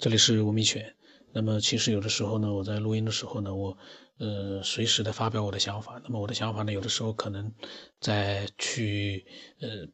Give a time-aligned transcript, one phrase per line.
[0.00, 0.96] 这里是吴明全。
[1.30, 3.76] 那么其实有的时候呢，我在录音的时候呢，我
[4.16, 6.00] 呃随时的发表我的想法。
[6.02, 7.52] 那么我的想法呢，有的时候可能
[8.00, 9.26] 在去
[9.60, 9.86] 呃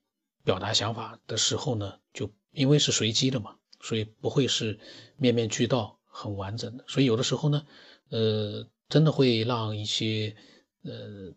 [0.45, 4.79] 表达想法的时候呢，就因为是随机的嘛，所以不会是
[5.16, 6.84] 面面俱到、很完整的。
[6.86, 7.66] 所以有的时候呢，
[8.11, 10.36] 呃，真的会让一些
[10.84, 11.34] 呃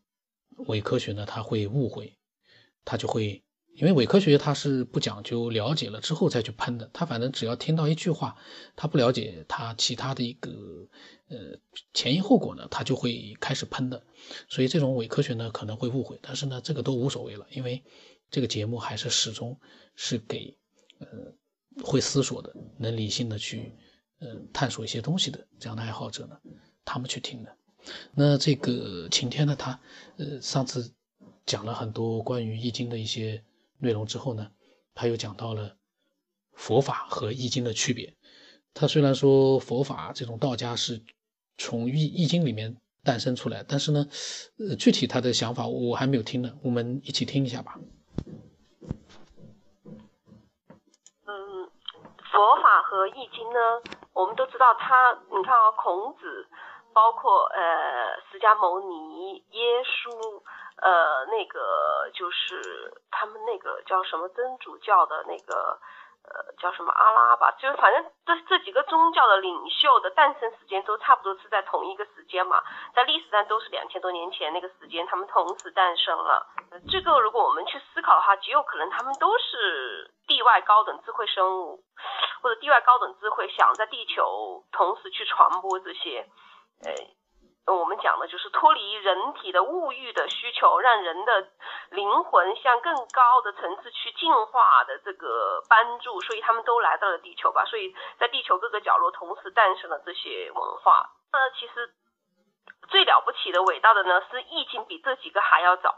[0.67, 2.15] 伪科学呢，他会误会，
[2.85, 3.43] 他就会。
[3.79, 8.35] 因为伪科学它是不讲究了解了之后再去喷的，他反正只要听到一句话，
[8.75, 10.51] 他不了解他其他的一个
[11.29, 11.37] 呃
[11.93, 14.03] 前因后果呢，他就会开始喷的。
[14.49, 17.81] 所以这种伪科学呢可能会误会，但是呢这个都无所谓了，因为
[18.29, 19.57] 这个节目还是始终
[19.95, 20.57] 是给
[20.99, 21.07] 呃
[21.81, 23.71] 会思索的、能理性的去
[24.19, 26.37] 呃探索一些东西的这样的爱好者呢，
[26.83, 27.55] 他们去听的。
[28.13, 29.79] 那这个晴天呢，他
[30.17, 30.93] 呃上次
[31.45, 33.41] 讲了很多关于易经的一些。
[33.79, 34.51] 内容之后呢，
[34.93, 35.77] 他又讲到了
[36.53, 38.15] 佛法和易经的区别。
[38.73, 41.01] 他虽然说佛法这种道家是
[41.57, 44.05] 从易易经里面诞生出来，但是呢，
[44.59, 47.79] 呃，具体他的想法我还没有听呢，我们一起听一下吧。
[51.25, 51.71] 嗯，
[52.31, 53.81] 佛法和易经呢，
[54.13, 56.47] 我们都知道，他你看啊，孔子，
[56.93, 60.43] 包括呃释迦牟尼、耶稣。
[60.81, 65.77] 呃，那个就是他们那个叫什么真主教的那个，
[66.23, 72.63] 呃，叫什么阿拉吧，就是反正这这几个宗教的领袖的诞生时间都差不多是在同一个时间嘛，
[72.95, 76.47] 在历史上都是两千多年前那个时间，他们同时诞生了。
[76.89, 81.83] 这个如果我们去思考的话，极有可能他们都是地外高等智慧生物，
[82.41, 86.25] 或者地外高等智慧想在地球同时去传播这些，
[86.85, 87.18] 呃。
[87.67, 91.47] 我们讲的就是脱离人体的物欲的需求，让人的
[91.91, 97.65] 灵魂向更高的层次去进化的这个帮助，所以他们都来到了地球吧。
[97.65, 101.11] 所以在地球各个角落同时诞生了这些文化。
[101.31, 101.93] 那其实
[102.87, 105.95] 最了不起的、伟大的呢，是易经比这几个还要早。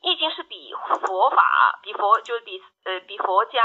[0.00, 0.74] 易经是比
[1.06, 3.60] 佛法、比佛就是比呃比佛家、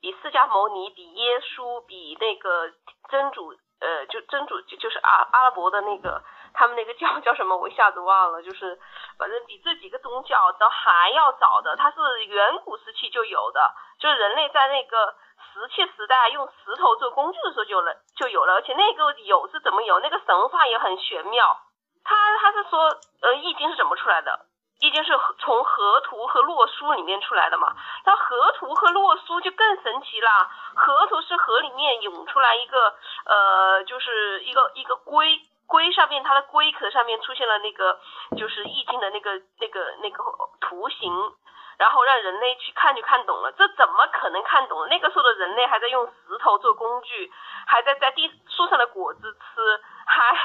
[0.00, 2.72] 比释迦牟尼、比耶稣、比那个
[3.10, 6.24] 真主呃就真主就就是阿阿拉伯的那个。
[6.54, 7.56] 他们那个教叫什么？
[7.56, 8.78] 我一下子忘了，就是
[9.18, 15.14] 反正比这几个宗教都还要早的，它是远古时期就有的，就是人类在那个
[15.52, 20.00] 石器时代用石头做工具的时候就了就有了，而且那个有是怎么有？
[20.00, 21.58] 那个神话也很玄妙。
[22.04, 22.90] 他他是说，
[23.22, 24.46] 呃，易经是怎么出来的？
[24.80, 27.72] 易经是从河图和洛书里面出来的嘛？
[28.04, 30.50] 那河图和洛书就更神奇了。
[30.74, 32.94] 河图是河里面涌出来一个，
[33.26, 35.40] 呃，就是一个一个龟。
[35.72, 37.98] 龟上面，它的龟壳上面出现了那个，
[38.36, 40.22] 就是易经的那个那个那个
[40.60, 41.32] 图形，
[41.78, 43.50] 然后让人类去看就看懂了。
[43.52, 44.86] 这怎么可能看懂？
[44.88, 47.32] 那个时候的人类还在用石头做工具，
[47.66, 50.36] 还在在地树上的果子吃，还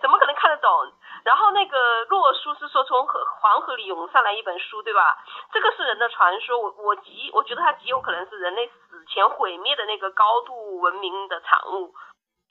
[0.00, 0.92] 怎么可能看得懂？
[1.24, 5.18] 然后那个洛书是说从河黄河里涌上来一本书，对吧？
[5.52, 11.92] 这个是人的传说，我我极我觉得它极有可能是人类死前毁灭的那个高度文明的产物。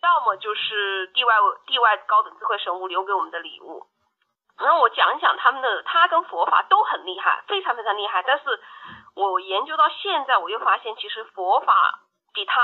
[0.05, 1.33] 要么就是地外
[1.66, 3.88] 地外高等智慧生物留给我们的礼物，
[4.59, 8.21] 然后我讲一讲他们的，他跟佛法都很厉害，非常非常厉害。
[8.21, 8.43] 但是
[9.16, 11.73] 我研究到现在，我又发现其实佛法
[12.35, 12.61] 比他，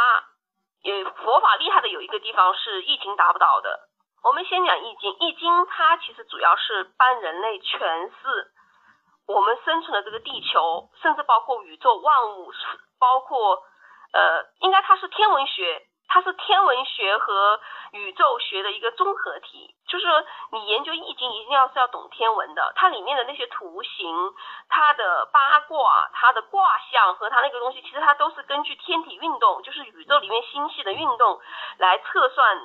[0.84, 3.90] 呃，佛法厉害的有一个地方是易经达不到的。
[4.24, 8.52] 我们先讲易经，易经它其实主要是帮人类诠释
[9.28, 12.52] 我们生存的这个地球，甚至包括宇宙万物，
[13.00, 13.64] 包括
[14.14, 15.88] 呃，应该它是天文学。
[16.14, 17.62] 它是天文学和
[17.94, 20.06] 宇宙学的一个综合体，就是
[20.52, 24.34] 你研究易经一定要是要懂天文的，它里面的那些图形、
[24.68, 31.40] 它的八卦、它的卦象和它那个东西，其实它都是根据天体运动，就是宇宙里面星系的运动
[31.78, 32.60] 来测算，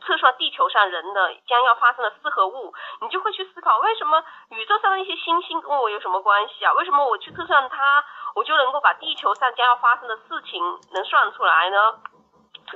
[0.00, 6.72] 测算地球上人的将要发生的四合物，你就会去思考，为什么宇宙上的一些星星跟我有什么关系啊？
[6.74, 8.04] 为什么我去测算它，
[8.36, 10.62] 我就能够把地球上将要发生的事情
[10.92, 11.98] 能算出来呢？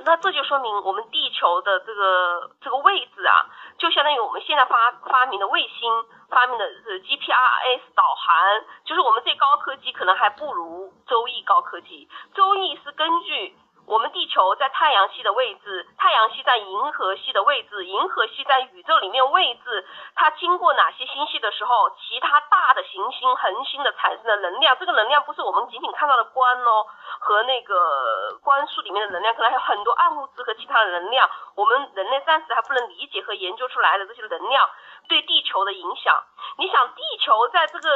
[0.05, 3.45] 那这就说明我们地球的这个这个位置啊，
[3.77, 12.09] 就相当于我们现在发发明的卫星，发明的是 GPRS 导航，就是我们这高科技可能还不如周易高科技。
[12.33, 13.55] 周易是根据。
[13.89, 19.83] 我们地球在太阳系的位置，太阳系在银河系的位置，银河系在宇宙里面位置，
[20.13, 26.85] 它经过哪些星系的时候，其他大的行星、恒星的产生的能量，这个能量不是我们仅仅看到的光哦，
[27.19, 34.69] 和那个光束里面的能量，可能还有很多暗物质和其他的能量，我们人类暂时还不能理解和研究出来的这些能量
[35.09, 36.15] 对地球的影响。
[36.57, 37.89] 你想，地球在这个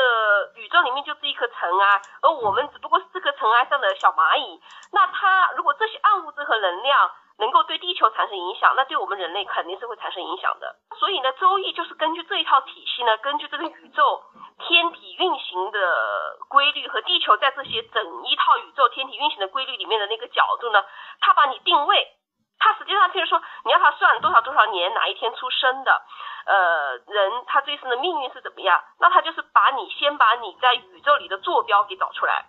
[0.55, 4.59] 宇宙里面就是一颗尘埃，而我们只不过是这颗尘埃上的小蚂蚁，
[4.91, 10.75] 那它如果这些暗物质和能量能够对地球产生影响，那对我们人类肯定是会产生影响的。
[10.99, 14.23] 所以呢，周易就是根据这一套体系呢，根据这个宇宙
[14.59, 20.83] 天体运行的规律和地球在这些整一套宇宙天体运行的规律里面的那个角度呢，
[21.21, 22.07] 它把你定位。
[22.59, 26.01] 它实际上就说，你要他算多少多少年哪一天出生的，
[26.45, 28.83] 呃，人他这一生的命运是怎么样？
[28.99, 32.45] 那他就是把你先把你在宇宙里的坐标给找出来。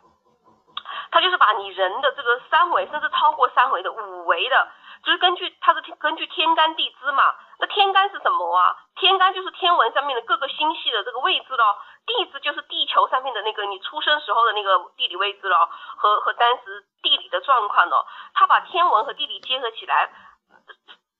[1.10, 4.68] 他就是把你人的这个三维，甚至超过三维的五维的，
[5.02, 7.34] 就是根据他是根据天干地支嘛。
[7.58, 8.76] 那天干是什么啊？
[8.96, 11.78] 天干就是天文上面的各个星系的这个位置咯。
[12.06, 18.06] 地支就是地球上面的那个你出生时候的那个地理位置咯，和和当时地理的状况咯。
[18.34, 20.10] 他把天文和地理结合起来，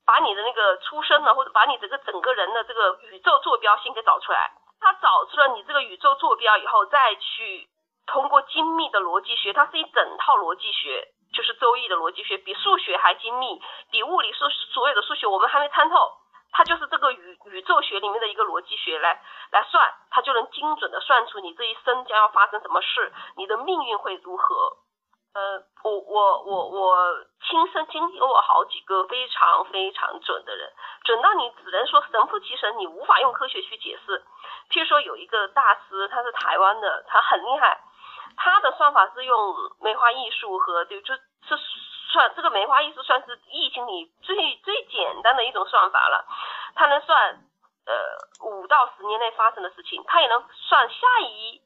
[0.06, 4.52] 把你的那个出生的或者把你这个整个人的这个宇宙坐标先给找出来。
[4.80, 7.68] 他找出了你这个宇宙坐标以后，再去。
[8.06, 16.12] 通过精密的逻辑学，它是一整套逻辑学，就是周易的逻辑学，比数学还精密，比物理数所有的数学我们还没参透。
[16.52, 24.76] 它就是这个宇宇宙学里面的一个逻辑学来来算，它就能精准的算出你这一生将要发生什么事，你的命运会如何。
[25.34, 30.72] 呃，我我我我亲身经历过好几个非常非常准的人，
[31.02, 34.22] 准到你只能说神乎其神，你无法用科学去解释。
[34.70, 37.80] 譬如说有一个大师，他是台湾的，他很厉害。
[38.36, 41.20] 他的算法是用梅花易数和就就是
[42.12, 46.24] 算这个梅花易数算是易经里最最简单的一种算法了，
[46.76, 47.44] 他能算
[47.86, 51.60] 呃五到十年内发生的事情，他也能算下一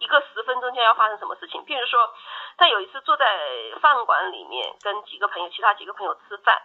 [0.00, 1.64] 一个十分钟间要发生什么事情。
[1.64, 2.12] 譬如说，
[2.56, 3.24] 他有一次坐在
[3.80, 6.60] 饭馆里面跟几个朋友，其他几个朋友吃饭，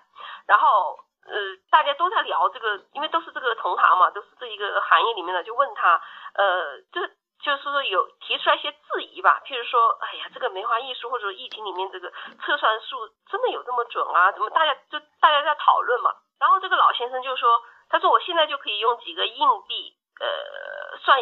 [0.47, 0.97] 然后
[1.27, 1.37] 呃
[1.69, 6.01] 大家都在聊这个，因为都是这个同行嘛，都是这一个行业里面的，就问他
[6.33, 7.11] 呃这。
[7.43, 12.09] 就是说有提出来一些质疑吧，譬如说，哎呀，这个梅花易数或者易经里面这个
[12.41, 14.31] 测算数真的有这么准啊？
[14.31, 16.15] 怎么大家就大家在讨论嘛？
[16.39, 21.19] 然后这个老先生就说，他说我现在就可以用几个硬币，呃，算，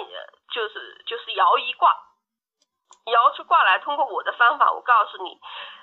[0.52, 1.96] 就是就是摇一卦，
[3.06, 5.40] 摇出卦来，通过我的方法，我告诉你，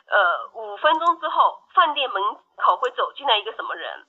[0.07, 2.23] 呃，五分钟之后饭店门
[2.57, 4.05] 口会走进来一个什么人？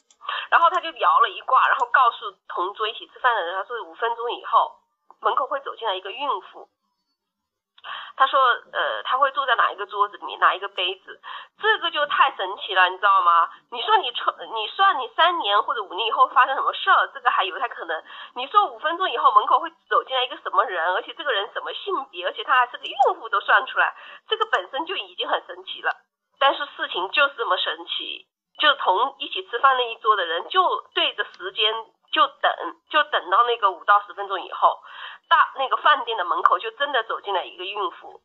[0.49, 4.77] 然后他就摇了一卦，然后告诉同桌一起吃饭的人，他说五分钟以后。
[5.23, 6.67] 门口会走进来一个孕妇，
[8.21, 11.19] 他说，呃，他会坐在哪一个桌子里面，拿一个杯子，
[11.59, 13.49] 这个就太神奇了，你知道吗？
[13.71, 18.03] 你说你穿，你算你三年或者五年以后发生什么事儿，这个还有太可能。
[18.35, 23.95] 你说五分钟以后门口会走进来一个什么人，而且这个人什么性别，而且他还是个孕妇，都算出来，
[24.29, 25.91] 这个本身就已经很神奇了。
[26.37, 28.27] 但是事情就是这么神奇，
[28.59, 30.61] 就同一起吃饭那一桌的人就
[30.93, 31.73] 对着时间。
[32.11, 32.51] 就等，
[32.89, 34.77] 就等到那个五到十分钟以后，
[35.31, 38.19] 大那个饭店的门口就真的走进来一个孕妇，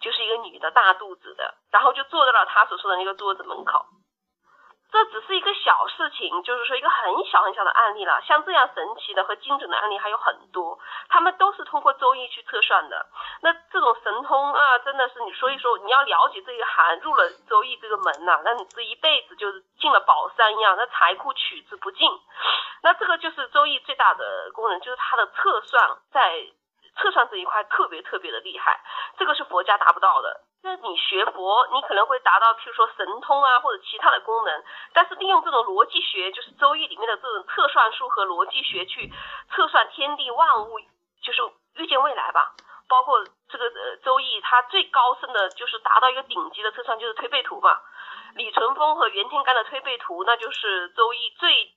[0.00, 3.84] 就是一个女的，大肚子的，然后就坐在了他所说的那个桌子门口。
[4.92, 8.20] 这只是一个小事情，就是说一个很小很小的案例了。
[8.20, 10.78] 像这样神奇的和精准的案例还有很多，
[11.08, 13.06] 他们都是通过周易去测算的。
[13.40, 22.10] 那这种神通啊，真的是你所以说你要了解这一行，入了周易这个门呐，那你这一辈子就是进了宝山一样，那财库取之不尽。
[22.82, 26.44] 那这个就是周易最大的功能，就是它的测算在
[26.96, 28.80] 测算这一块特别特别的厉害，
[29.18, 30.42] 这个是佛家达不到的。
[30.64, 34.62] 那你学佛，你可能会达到，譬如说神通啊，或者其他的功能。
[34.92, 39.12] 但是利用这种逻辑学，就是周易里面的这种测算术和逻辑学去
[39.50, 40.78] 测算天地万物，
[41.22, 41.42] 就是
[41.74, 42.52] 预见未来吧。
[42.88, 43.70] 包括这个
[44.04, 47.80] 周易，它最高深的就是达到一个顶级的测算，就是推背图嘛。
[48.34, 51.72] 李淳风和袁天罡的推背图，那就是周易最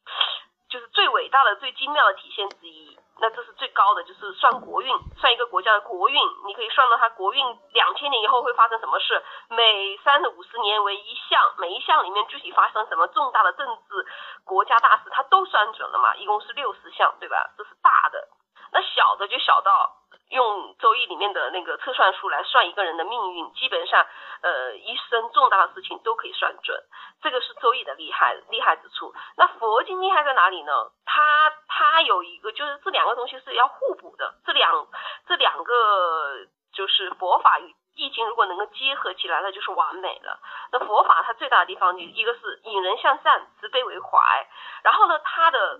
[0.75, 2.99] 就是最伟大的、最精妙的体现之一。
[3.21, 7.41] 那这是最高的，就是算国运，算一个国家的国运，你可以算到它国运
[7.71, 14.05] 两千年以后会发生什么事，每三十五十年为一项，每一项里面具体发生什么重大的政治
[14.43, 17.51] 国家大事，它都算准了嘛，一共是六十项，对吧？
[17.57, 18.27] 这是大的，
[18.73, 19.95] 那小的就小到。
[20.29, 24.05] 用周易里面的那个测算术来算一个人的命运，基本上，
[24.41, 26.83] 呃，一生重大的事情都可以算准，
[27.21, 29.13] 这个是周易的厉害厉害之处。
[29.37, 30.71] 那佛经厉害在哪里呢？
[31.05, 34.87] 它它有一个，就是这两个东西是要互补的，这两
[35.27, 40.39] 这两个就是佛法与易经如果能够结合起来，那就是完美了。
[40.71, 44.47] 那佛法它最大的地方，就一个是引人向善，慈悲为怀，
[44.83, 45.79] 然后呢，它的。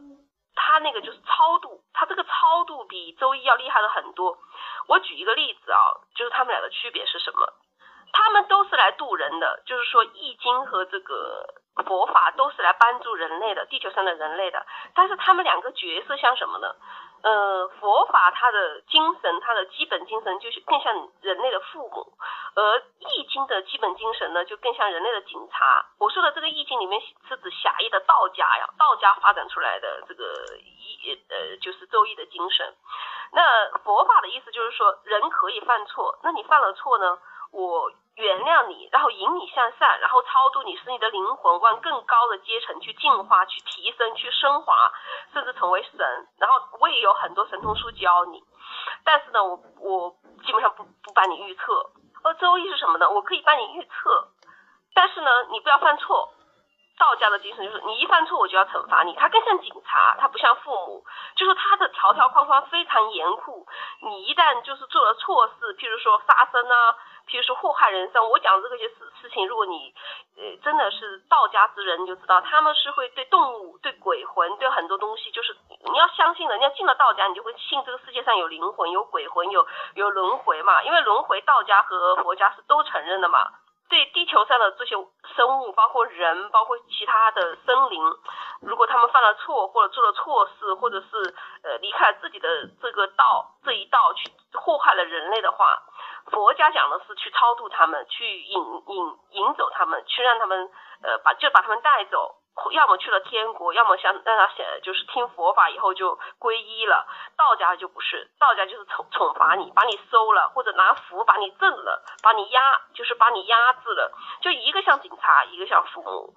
[0.56, 4.38] 他那个就是超度，他这个超度比周易要厉害的很多。
[4.88, 5.78] 我举一个例子啊，
[6.16, 7.54] 就是他们俩的区别是什么？
[8.14, 11.46] 他们都是来渡人的，就是说易经和这个
[11.86, 14.66] 佛法都是来帮助人类的，地球上的人类的。
[14.94, 16.74] 但是他们两个角色像什么呢？
[17.26, 22.14] 呃，佛法它的精神，它的基本精神就是更像人类的父母，
[22.54, 25.88] 而易经的基本精神呢，就更像人类的警察。
[25.98, 30.24] 我说的这个易经里面是指狭义的道家呀，道家发展出来的这个
[31.02, 32.76] 易呃，就是周易的精神。
[33.32, 33.42] 那
[33.80, 37.18] 佛法的意思就是说，人可以犯错，那你犯了错呢，
[37.56, 37.92] 我。
[38.18, 44.74] 原谅你，然后引你向善，然后超度你，使你的灵魂往更高的阶层去进化、去提升、去升华，
[45.34, 46.00] 甚至成为神。
[46.40, 48.42] 然后我也有很多神通书教你，
[49.04, 51.92] 但是呢，我我基本上不不帮你预测。
[52.24, 53.10] 而周易是什么呢？
[53.10, 54.30] 我可以帮你预测，
[54.94, 56.32] 但是呢，你不要犯错。
[56.98, 61.04] 道家的精神就是你一犯错我就要惩罚你，他更像警察，他不像父母，
[61.36, 63.68] 就是他的条条框框非常严酷。
[64.00, 66.96] 你一旦就是做了错事，譬如说杀生啊。
[67.28, 69.94] 譬如说祸害人生，我讲这个些事事情，如果你
[70.38, 75.56] 呃真的是道家之人，你就知道他们是会对动物、对鬼魂、对很多东西，就是
[75.92, 79.66] 你要相信的，你要进了道家，你就会信这个世界上有灵魂、有鬼魂、有
[79.96, 80.84] 有轮回嘛。
[80.84, 83.52] 因为轮回，道家和佛家是都承认的嘛。
[83.88, 84.96] 对地球上的这些
[85.36, 88.02] 生物，包括人，包括其他的生灵，
[88.62, 92.50] 如果他们犯了错，或者做了错事，或者是呃离开了自己的
[92.82, 95.82] 这个道这一道去祸害了人类的话。
[96.36, 100.70] 佛家讲的是去超度他们，去引引引走他们，去让他们
[101.02, 102.36] 呃把就把他们带走，
[102.72, 107.08] 要么去了天国，要么想让他想就是听佛法以后就皈依了。
[107.38, 114.12] 道家就不是，道家就是惩惩罚你，把你收了，或者拿符把你镇了，把你压就是把你压制了。
[114.42, 116.34] 就一个像警察，一个像父母。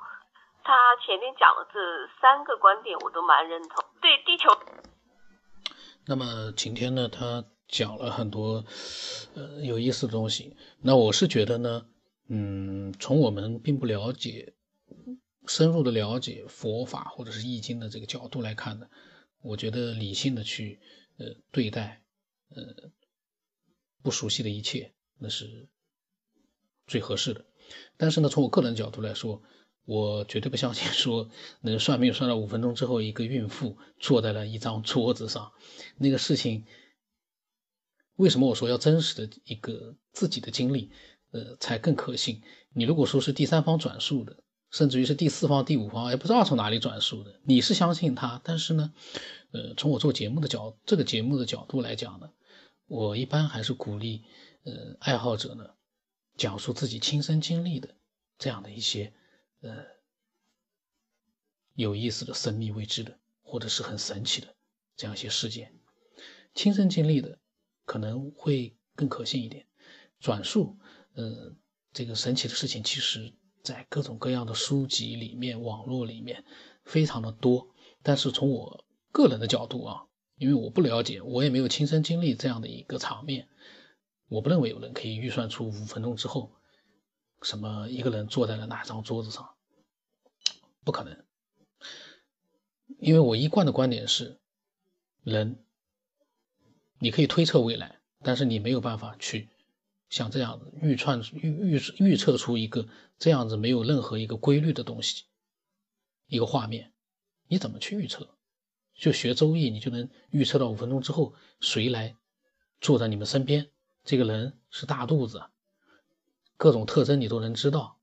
[0.62, 1.81] 他前面讲的这
[2.21, 3.85] 三个观点我都蛮认同。
[4.00, 4.49] 对地球。
[6.09, 7.09] 那么晴天呢？
[7.09, 7.45] 他。
[7.71, 8.65] 讲了很多，
[9.35, 10.57] 呃，有意思的东西。
[10.81, 11.87] 那我是觉得呢，
[12.29, 14.55] 嗯，从我们并不了解、
[15.47, 18.88] 深入的了解佛法或者是易经的这个角度来看呢，
[19.43, 20.81] 我觉得理性的去，
[21.19, 22.03] 呃，对待，
[22.49, 22.91] 呃，
[24.03, 25.69] 不熟悉的一切，那是
[26.87, 27.45] 最合适的。
[27.99, 29.43] 但是呢，从我个人角度来说，
[29.88, 31.30] 我绝对不相信说
[31.62, 35.50] 能算命算到五分钟之后，一个孕妇坐在了一张桌子上，
[35.97, 36.66] 那个事情。
[38.16, 40.90] 为什么我说要真实的一个自己的经历，
[41.30, 42.42] 呃，才更可信？
[42.75, 44.37] 你如果说是第三方转述的，
[44.71, 48.92] 甚至于是第四方、第五方，也不知道从哪里转述的，你是相信他，但是呢，
[49.52, 52.28] 呃，从我做节目的角这个节目的角度来讲呢，
[52.88, 54.25] 我一般还是鼓励，
[54.64, 55.71] 呃，爱好者呢，
[56.37, 57.95] 讲述自己亲身经历的
[58.37, 59.14] 这样的一些，
[59.61, 59.85] 呃，
[61.75, 64.55] 有意思的、神秘未知的，或者是很神奇的
[64.97, 65.75] 这样一些事件，
[66.55, 67.38] 亲身经历的。
[67.88, 69.67] 可能会更可信一点。
[70.21, 70.77] 转述，
[71.15, 71.57] 呃，
[71.91, 76.45] 这个神奇的事情，其实在各种各样的书籍里面、网络里面
[76.85, 77.75] 非常的多。
[78.03, 80.05] 但是从我个人的角度啊，
[80.37, 83.49] 因为我不了解，我也没有亲身经历这样的一个场面，
[84.29, 86.58] 我不认为有人可以预算出五分钟之后，
[87.42, 89.54] 什么一个人坐在了哪张桌子上，
[90.85, 91.25] 不可能。
[92.99, 94.40] 因为我一贯的观点是，
[95.23, 95.64] 人。
[97.00, 99.49] 你可以推测未来，但是你没有办法去
[100.09, 102.88] 像这样子预串预预预测出一个
[103.21, 105.26] 这样子没有任何一个规律的东西，
[106.26, 106.92] 一个画面，
[107.47, 108.35] 你怎么去预测？
[108.95, 112.16] 就学周易，你就能预测到五分钟之后谁来
[112.80, 113.71] 坐在你们身边，
[114.02, 115.40] 这个人是大肚子，
[116.59, 117.99] 各种特征你都能知道。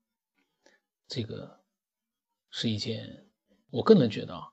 [1.06, 1.60] 这个
[2.50, 3.28] 是一件，
[3.70, 4.48] 我个人觉得啊，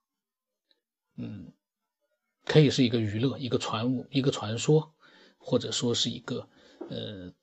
[1.15, 1.51] 嗯。
[2.45, 4.93] 可以是一个娱乐，一个传物，一个传说，
[5.37, 6.49] 或者说是一个
[6.89, 7.33] 呃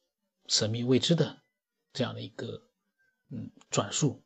[0.47, 1.41] 神秘未知的
[1.95, 2.69] 这样的一个
[3.31, 4.23] 嗯转述，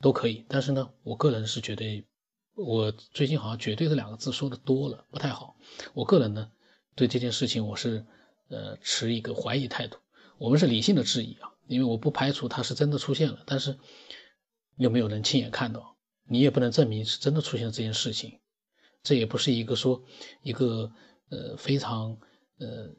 [0.00, 0.44] 都可以。
[0.48, 2.04] 但是呢，我个人是觉得，
[2.54, 5.56] 我最近好像“绝对”这两个字说的多了，不太好。
[5.94, 6.50] 我个人呢，
[6.96, 8.04] 对这件事情我是
[8.48, 9.98] 呃持一个怀疑态度。
[10.38, 13.78] 我们是理性的质疑啊，因为我不排除它是真的出现了，但是
[14.76, 18.40] 又没有人亲眼看到，你也不能证明是真的出现了这件事情。
[19.02, 20.04] 这也不是一个说
[20.42, 20.92] 一个
[21.30, 22.18] 呃非常
[22.58, 22.90] 呃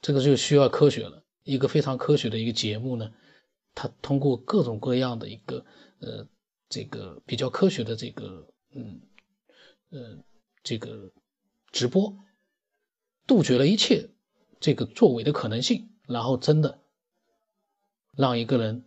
[0.00, 3.12] 这个就需要科学了，一个非常科学的一个节目呢，
[3.74, 5.64] 它通过各种各样的一个
[6.00, 6.26] 呃
[6.68, 9.00] 这个比较科学的这个嗯
[9.90, 10.18] 呃
[10.62, 11.12] 这个
[11.72, 12.16] 直播，
[13.26, 14.08] 杜绝了一切
[14.60, 16.80] 这个作伪的可能性，然后真的
[18.16, 18.84] 让一个人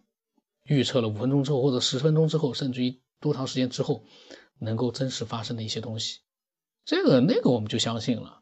[0.63, 4.03] 预测了五分钟之后或者十分钟之后，甚至于多长时间之后
[4.59, 6.19] 能够真实发生的一些东西。
[6.83, 8.41] 这个那个我们就相信了，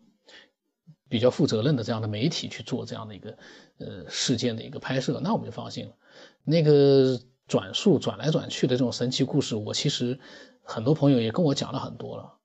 [1.08, 3.38] 比较负责任的这样的媒体去做这样的一个
[3.78, 5.96] 呃事件的一个拍摄，那我们就放心了。
[6.44, 10.20] 那个转述转来转去的这种神奇故事，我其实
[10.64, 12.40] 很多朋友也跟我讲了很多了。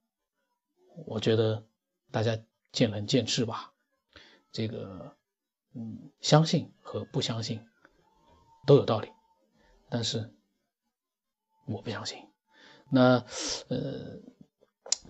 [1.07, 1.65] 我觉得
[2.11, 2.37] 大家
[2.71, 3.73] 见仁见智吧。
[4.51, 5.16] 这个，
[5.73, 7.61] 嗯，相信和不相信
[8.65, 9.09] 都有道理，
[9.89, 10.33] 但是
[11.67, 12.17] 我不相信。
[12.89, 13.23] 那，
[13.67, 14.19] 呃，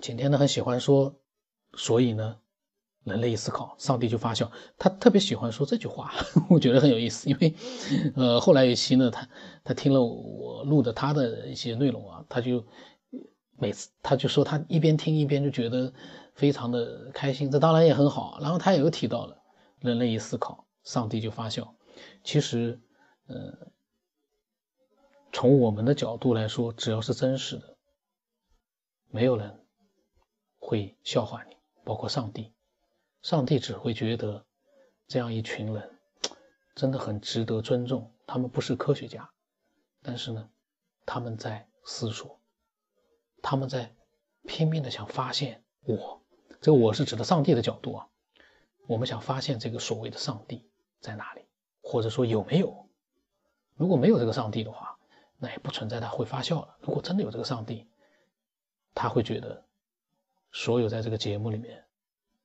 [0.01, 1.15] 景天呢很喜欢说，
[1.73, 2.39] 所以呢，
[3.03, 4.51] 人类一思考，上帝就发笑。
[4.77, 6.11] 他特别喜欢说这句话，
[6.49, 7.29] 我觉得很有意思。
[7.29, 7.55] 因为，
[8.15, 9.29] 呃，后来一期呢，他
[9.63, 12.65] 他听了我录的他的一些内容啊，他就
[13.57, 15.93] 每次他就说他一边听一边就觉得
[16.33, 17.49] 非常的开心。
[17.51, 18.39] 这当然也很好。
[18.41, 19.41] 然后他也有提到了，
[19.79, 21.75] 人类一思考，上帝就发笑。
[22.23, 22.81] 其实，
[23.27, 23.71] 呃。
[25.33, 27.77] 从我们的角度来说，只要是真实的，
[29.09, 29.67] 没有人
[30.57, 32.55] 会笑话你，包括上帝。
[33.21, 34.43] 上帝只会觉得
[35.05, 35.99] 这样一群人
[36.73, 38.15] 真的很值得尊重。
[38.25, 39.29] 他们不是科学家，
[40.01, 40.49] 但是呢，
[41.05, 42.41] 他们在思索，
[43.43, 43.95] 他们在
[44.47, 46.25] 拼命的想发现我。
[46.61, 48.09] 这个我是指的上帝的角度啊。
[48.87, 50.67] 我们想发现这个所谓的上帝
[50.99, 51.45] 在哪里，
[51.81, 52.89] 或者说有没有？
[53.75, 54.97] 如果没有这个上帝的话，
[55.37, 56.77] 那也不存在他会发笑了。
[56.81, 57.87] 如果真的有这个上帝，
[58.95, 59.63] 他会觉得
[60.51, 61.85] 所有在这个节目里面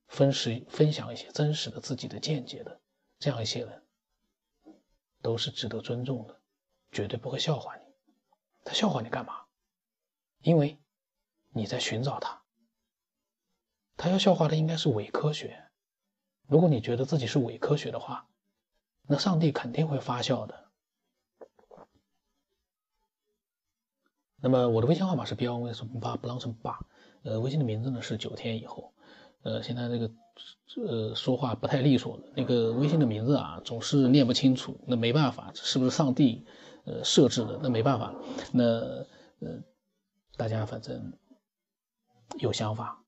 [0.08, 2.80] 分时分享一些真实的自己的见解的
[3.18, 3.82] 这样一些人，
[5.22, 6.40] 都是值得尊重的，
[6.90, 7.82] 绝对不会笑话你。
[8.64, 9.46] 他笑话你干嘛？
[10.40, 10.78] 因为
[11.50, 12.42] 你在寻找他。
[13.96, 15.68] 他要笑话的应该是伪科学。
[16.52, 18.28] 如果你觉得自己是伪科学的话，
[19.08, 20.66] 那上帝肯定会发笑的。
[24.36, 26.78] 那么我的微信号码是 b 幺 v 什么八不啷什么八，
[27.22, 28.92] 呃，微信的名字呢是九天以后，
[29.44, 30.10] 呃，现在这个
[30.76, 36.44] 呃说话不太利索了，那个微信的名字啊总是念不清楚，那没办法，是不是上帝
[36.84, 37.58] 呃设置的？
[37.62, 38.14] 那没办法，
[38.52, 39.62] 那呃
[40.36, 41.14] 大家反正
[42.40, 43.02] 有想法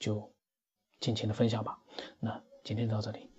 [0.00, 0.34] 就
[1.00, 1.78] 尽情的分享吧。
[2.20, 3.37] 那今天到这里。